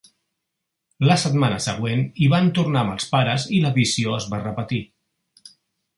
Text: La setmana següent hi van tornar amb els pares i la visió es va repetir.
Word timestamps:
La 1.09 1.17
setmana 1.23 1.59
següent 1.65 2.01
hi 2.23 2.31
van 2.35 2.49
tornar 2.61 2.83
amb 2.85 2.95
els 2.95 3.07
pares 3.15 3.47
i 3.59 3.61
la 3.67 3.75
visió 3.79 4.19
es 4.21 4.29
va 4.33 4.41
repetir. 4.47 4.85